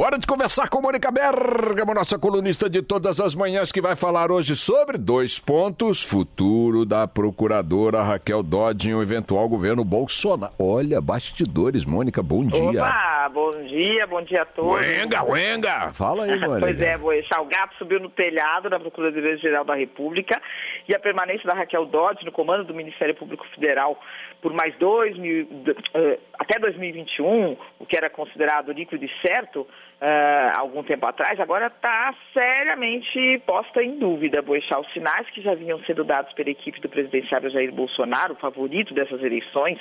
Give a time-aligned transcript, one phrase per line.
[0.00, 4.30] Hora de conversar com Mônica Bergamo, nossa colunista de todas as manhãs, que vai falar
[4.30, 10.52] hoje sobre dois pontos: futuro da procuradora Raquel Dodge em um eventual governo Bolsonaro.
[10.56, 12.80] Olha, bastidores, Mônica, bom dia.
[12.80, 14.86] Opa, bom dia, bom dia a todos.
[14.86, 15.92] Uenga, uenga!
[15.92, 16.60] Fala aí, Mônica.
[16.60, 20.40] Pois é, vou deixar o gato subiu no telhado da Procuradoria-Geral da República
[20.88, 23.98] e a permanência da Raquel Dodge no comando do Ministério Público Federal
[24.40, 29.66] por mais dois mil, uh, até 2021, o que era considerado líquido e certo
[30.00, 34.42] uh, algum tempo atrás, agora está seriamente posta em dúvida.
[34.42, 38.94] Boixá, os sinais que já vinham sendo dados pela equipe do presidenciável Jair Bolsonaro, favorito
[38.94, 39.78] dessas eleições,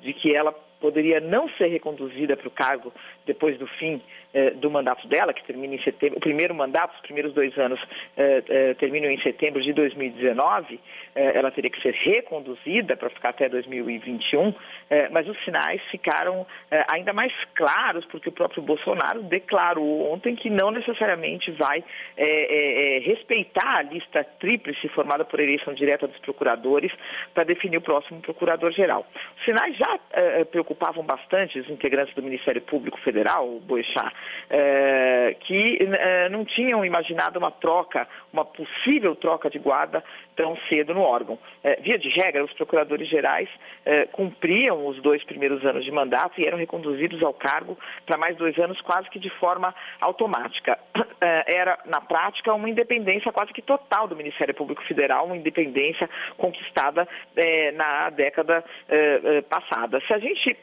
[0.00, 2.92] de que ela poderia não ser reconduzida para o cargo
[3.26, 4.00] depois do fim
[4.34, 7.80] eh, do mandato dela, que termina em setembro, o primeiro mandato, os primeiros dois anos
[8.16, 10.80] eh, eh, terminam em setembro de 2019,
[11.14, 14.52] ela teria que ser reconduzida para ficar até 2021,
[15.12, 16.44] mas os sinais ficaram
[16.92, 21.84] ainda mais claros, porque o próprio Bolsonaro declarou ontem que não necessariamente vai
[23.04, 26.90] respeitar a lista tríplice formada por eleição direta dos procuradores
[27.32, 29.06] para definir o próximo procurador-geral.
[29.38, 29.96] Os sinais já
[30.50, 34.12] preocupavam bastante os integrantes do Ministério Público Federal, o Boechat,
[34.50, 40.02] é, que é, não tinham imaginado uma troca, uma possível troca de guarda
[40.36, 41.38] tão cedo no órgão.
[41.62, 43.48] É, via de regra, os procuradores gerais
[44.12, 48.58] cumpriam os dois primeiros anos de mandato e eram reconduzidos ao cargo para mais dois
[48.58, 50.78] anos quase que de forma automática.
[51.20, 56.08] Era, na prática, uma independência quase que total do Ministério Público Federal, uma independência
[56.38, 57.06] conquistada
[57.74, 58.64] na década
[59.50, 60.00] passada.
[60.06, 60.56] Se a gente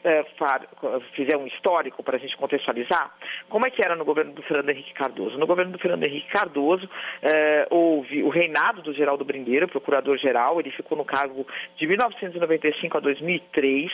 [1.14, 3.12] fizer um histórico para a gente contextualizar,
[3.48, 5.38] como é que era no governo do Fernando Henrique Cardoso?
[5.38, 6.88] No governo do Fernando Henrique Cardoso,
[7.70, 13.90] houve o reinado do Geraldo Brindeiro, procurador-geral, ele ficou no cargo de 1995 a 2003.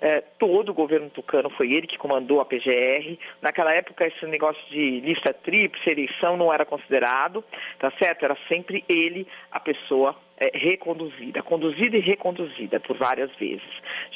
[0.00, 3.18] É, todo o governo tucano foi ele que comandou a PGR.
[3.40, 7.44] Naquela época, esse negócio de lista tríplice, eleição, não era considerado,
[7.78, 8.24] tá certo?
[8.24, 13.62] Era sempre ele a pessoa é, reconduzida, conduzida e reconduzida por várias vezes.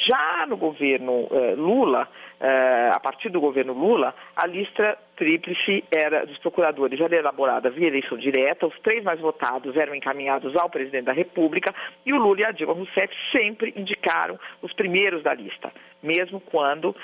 [0.08, 2.08] Já no governo é, Lula,
[2.40, 8.18] a partir do governo Lula, a lista tríplice era dos procuradores era elaborada via eleição
[8.18, 12.44] direta, os três mais votados eram encaminhados ao presidente da República e o Lula e
[12.44, 16.94] a Dilma Rousseff sempre indicaram os primeiros da lista, mesmo quando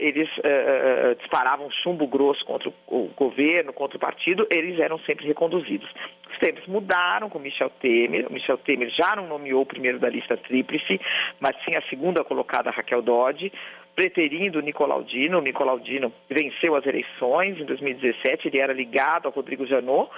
[0.00, 0.28] eles
[1.18, 5.88] disparavam chumbo grosso contra o governo, contra o partido, eles eram sempre reconduzidos.
[6.30, 8.26] Os tempos mudaram com Michel Temer.
[8.28, 11.00] O Michel Temer já não nomeou o primeiro da lista tríplice,
[11.40, 13.52] mas sim a segunda colocada, Raquel Dodge,
[13.98, 15.38] preterindo o Nicolau Dino.
[15.38, 20.08] O Nicolau Dino venceu as eleições em 2017, ele era ligado ao Rodrigo Janot.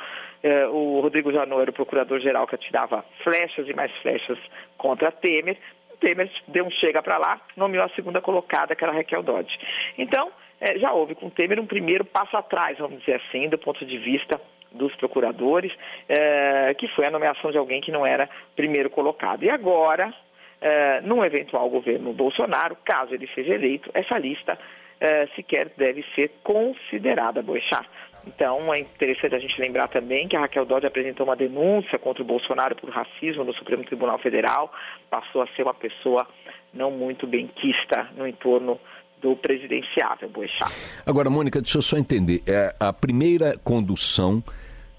[0.42, 4.38] Eh, o Rodrigo Janot era o procurador-geral que atirava flechas e mais flechas
[4.76, 5.56] contra Temer.
[5.98, 9.58] Temer deu um chega para lá, nomeou a segunda colocada, que era Raquel Dodge.
[9.96, 10.30] Então,
[10.60, 13.96] eh, já houve com Temer um primeiro passo atrás, vamos dizer assim, do ponto de
[13.96, 14.38] vista
[14.72, 15.72] dos procuradores,
[16.06, 19.42] é, que foi a nomeação de alguém que não era primeiro colocado.
[19.42, 20.14] E agora,
[20.60, 24.58] é, num eventual governo Bolsonaro, caso ele seja eleito, essa lista
[25.00, 27.88] é, sequer deve ser considerada, Boechat.
[28.26, 32.22] Então, é interessante a gente lembrar também que a Raquel Dodge apresentou uma denúncia contra
[32.22, 34.70] o Bolsonaro por racismo no Supremo Tribunal Federal,
[35.08, 36.26] passou a ser uma pessoa
[36.72, 38.78] não muito benquista no entorno
[39.22, 40.70] do presidenciável Boechat.
[41.06, 42.42] Agora, Mônica, deixa eu só entender.
[42.46, 44.42] É, a primeira condução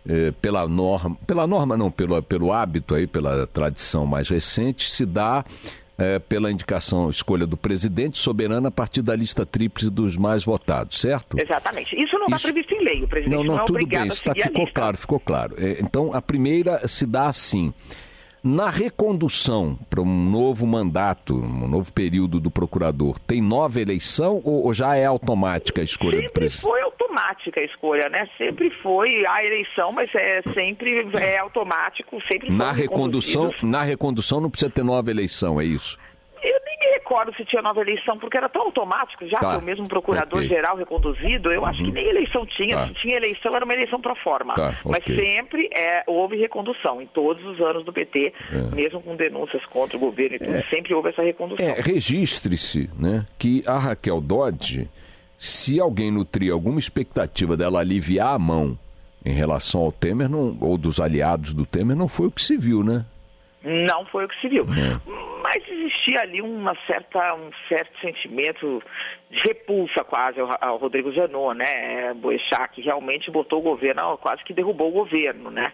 [0.07, 5.05] é, pela norma, pela norma não, pelo, pelo hábito aí, pela tradição mais recente, se
[5.05, 5.43] dá
[5.97, 10.99] é, pela indicação, escolha do presidente soberano a partir da lista tríplice dos mais votados,
[10.99, 11.37] certo?
[11.39, 11.95] Exatamente.
[12.01, 13.03] Isso não está Isso- previsto em lei.
[13.03, 15.55] O presidente Não, não, não, é tudo bem, tá, a ficou claro, ficou claro.
[15.59, 17.71] É, Então, a primeira se dá assim.
[18.43, 24.65] Na recondução para um novo mandato, um novo período do procurador, tem nova eleição ou,
[24.65, 26.61] ou já é automática a escolha do Sempre presidente?
[26.63, 26.81] foi
[27.21, 28.27] automática a escolha, né?
[28.37, 34.49] Sempre foi a eleição, mas é sempre é automático, sempre Na recondução, na recondução não
[34.49, 35.97] precisa ter nova eleição, é isso?
[36.43, 39.51] Eu nem me recordo se tinha nova eleição, porque era tão automático, já Tá.
[39.51, 40.79] que o mesmo procurador-geral Ok.
[40.83, 42.75] reconduzido, eu acho que nem eleição tinha.
[42.75, 42.87] Tá.
[42.87, 44.55] Se tinha eleição, era uma eleição pro forma.
[44.55, 45.15] Tá, Mas ok.
[45.19, 48.75] sempre é, houve recondução, em todos os anos do PT, É.
[48.75, 51.63] mesmo com denúncias contra o governo e tudo, sempre houve essa recondução.
[51.65, 54.89] É, registre-se né, que a Raquel Dodge,
[55.43, 58.77] se alguém nutrir alguma expectativa dela aliviar a mão
[59.25, 62.55] em relação ao Temer, não- ou dos aliados do Temer, não foi o que se
[62.57, 63.03] viu, né?
[63.63, 64.63] Não foi o que se viu.
[64.65, 64.99] É.
[65.43, 68.81] Mas existia ali uma certa, um certo sentimento
[69.31, 72.13] de repulsa quase ao, ao Rodrigo Janot, né?
[72.15, 75.71] Boechat, que realmente botou o governo, quase que derrubou o governo, né?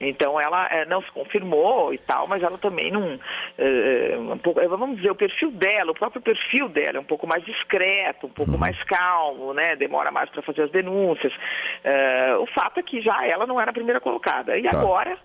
[0.00, 3.18] Então ela eh, não se confirmou e tal, mas ela também não.
[3.58, 7.04] eh, um pouco, eh, vamos dizer, o perfil dela, o próprio perfil dela é um
[7.04, 9.74] pouco mais discreto, um pouco mais calmo, né?
[9.76, 11.32] Demora mais para fazer as denúncias.
[11.82, 14.56] Eh, o fato é que já ela não era a primeira colocada.
[14.56, 14.78] E Tá.
[14.78, 15.18] agora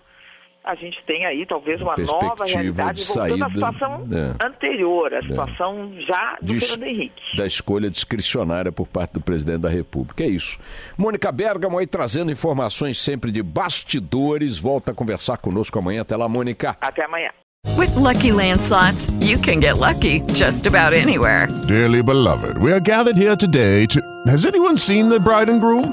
[0.66, 4.46] a gente tem aí talvez uma nova Perspectiva realidade de voltando à saída, situação é.
[4.46, 7.36] anterior, a situação já do De- Fernando Henrique.
[7.36, 10.24] Da escolha discricionária por parte do presidente da República.
[10.24, 10.58] É isso.
[10.98, 14.58] Mônica Bergamo aí trazendo informações sempre de bastidores.
[14.58, 16.02] Volta a conversar conosco amanhã.
[16.02, 16.76] Até lá, Mônica.
[16.80, 17.30] Até amanhã.
[17.76, 21.48] With Lucky Land slots, you can get lucky just about anywhere.
[21.66, 24.00] Dearly beloved, we are gathered here today to.
[24.28, 25.92] Has anyone seen the bride and groom?